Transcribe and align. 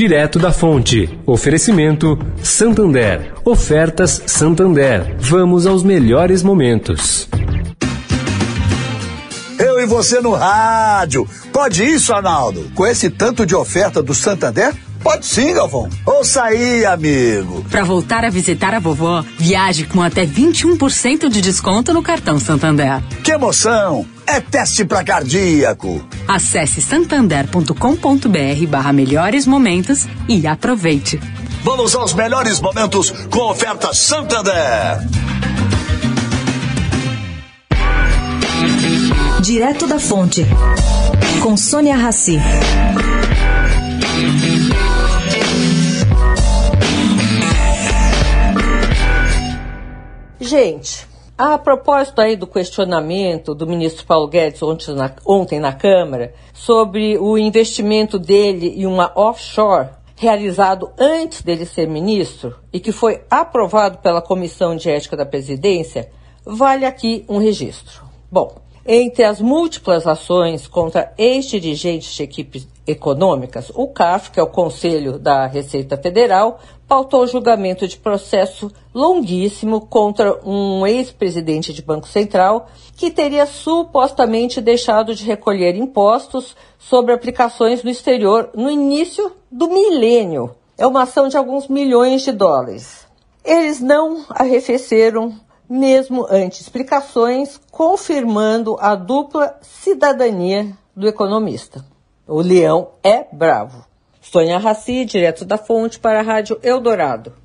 Direto 0.00 0.38
da 0.38 0.50
Fonte. 0.50 1.20
Oferecimento 1.26 2.18
Santander. 2.42 3.34
Ofertas 3.44 4.22
Santander. 4.24 5.14
Vamos 5.18 5.66
aos 5.66 5.84
melhores 5.84 6.42
momentos. 6.42 7.28
Eu 9.58 9.78
e 9.78 9.84
você 9.84 10.18
no 10.22 10.32
rádio. 10.32 11.28
Pode 11.52 11.84
isso, 11.84 12.14
Arnaldo? 12.14 12.72
Com 12.74 12.86
esse 12.86 13.10
tanto 13.10 13.44
de 13.44 13.54
oferta 13.54 14.02
do 14.02 14.14
Santander? 14.14 14.72
Pode 15.02 15.24
sim, 15.26 15.54
Galvão. 15.54 15.88
Ouça 16.04 16.42
aí, 16.42 16.84
amigo. 16.84 17.64
Para 17.70 17.84
voltar 17.84 18.24
a 18.24 18.30
visitar 18.30 18.74
a 18.74 18.78
vovó, 18.78 19.24
viaje 19.38 19.84
com 19.84 20.02
até 20.02 20.26
21% 20.26 21.28
de 21.28 21.40
desconto 21.40 21.92
no 21.94 22.02
cartão 22.02 22.38
Santander. 22.38 23.02
Que 23.24 23.32
emoção! 23.32 24.06
É 24.26 24.40
teste 24.40 24.84
para 24.84 25.02
cardíaco. 25.02 26.06
Acesse 26.28 26.80
santander.com.br 26.80 28.66
barra 28.68 28.92
melhores 28.92 29.46
momentos 29.46 30.06
e 30.28 30.46
aproveite. 30.46 31.18
Vamos 31.64 31.94
aos 31.94 32.14
melhores 32.14 32.60
momentos 32.60 33.10
com 33.28 33.40
oferta 33.50 33.92
Santander. 33.92 35.00
Direto 39.42 39.86
da 39.86 39.98
Fonte, 39.98 40.46
com 41.42 41.56
Sônia 41.56 41.96
Rassi. 41.96 42.38
Gente, 50.50 51.06
a 51.38 51.56
propósito 51.56 52.20
aí 52.20 52.34
do 52.34 52.44
questionamento 52.44 53.54
do 53.54 53.68
ministro 53.68 54.04
Paulo 54.04 54.26
Guedes 54.26 54.60
ontem 54.60 54.92
na, 54.96 55.14
ontem 55.24 55.60
na 55.60 55.72
Câmara 55.72 56.34
sobre 56.52 57.16
o 57.18 57.38
investimento 57.38 58.18
dele 58.18 58.74
em 58.76 58.84
uma 58.84 59.12
offshore 59.14 59.90
realizado 60.16 60.90
antes 60.98 61.42
dele 61.42 61.64
ser 61.64 61.86
ministro 61.86 62.56
e 62.72 62.80
que 62.80 62.90
foi 62.90 63.22
aprovado 63.30 63.98
pela 63.98 64.20
Comissão 64.20 64.74
de 64.74 64.90
Ética 64.90 65.16
da 65.16 65.24
Presidência, 65.24 66.10
vale 66.44 66.84
aqui 66.84 67.24
um 67.28 67.38
registro. 67.38 68.02
Bom, 68.28 68.56
entre 68.86 69.24
as 69.24 69.40
múltiplas 69.40 70.06
ações 70.06 70.66
contra 70.66 71.12
ex-dirigentes 71.18 72.12
de 72.14 72.22
equipes 72.22 72.68
econômicas, 72.86 73.70
o 73.74 73.86
CAF, 73.88 74.30
que 74.30 74.40
é 74.40 74.42
o 74.42 74.48
Conselho 74.48 75.18
da 75.18 75.46
Receita 75.46 75.96
Federal, 75.96 76.58
pautou 76.88 77.26
julgamento 77.26 77.86
de 77.86 77.96
processo 77.96 78.70
longuíssimo 78.92 79.82
contra 79.82 80.40
um 80.44 80.84
ex-presidente 80.84 81.72
de 81.72 81.82
Banco 81.82 82.08
Central 82.08 82.68
que 82.96 83.10
teria 83.10 83.46
supostamente 83.46 84.60
deixado 84.60 85.14
de 85.14 85.24
recolher 85.24 85.76
impostos 85.76 86.56
sobre 86.78 87.14
aplicações 87.14 87.84
no 87.84 87.90
exterior 87.90 88.50
no 88.54 88.68
início 88.68 89.30
do 89.50 89.68
milênio. 89.68 90.54
É 90.76 90.86
uma 90.86 91.02
ação 91.02 91.28
de 91.28 91.36
alguns 91.36 91.68
milhões 91.68 92.22
de 92.22 92.32
dólares. 92.32 93.06
Eles 93.44 93.80
não 93.80 94.24
arrefeceram 94.28 95.34
mesmo 95.70 96.26
ante 96.28 96.60
explicações, 96.60 97.60
confirmando 97.70 98.76
a 98.80 98.96
dupla 98.96 99.56
cidadania 99.62 100.76
do 100.96 101.06
economista. 101.06 101.84
O 102.26 102.40
leão 102.40 102.90
é 103.04 103.24
bravo. 103.32 103.84
Sônia 104.20 104.58
Raci, 104.58 105.04
direto 105.04 105.44
da 105.44 105.56
fonte 105.56 106.00
para 106.00 106.18
a 106.18 106.22
Rádio 106.22 106.58
Eldorado. 106.62 107.40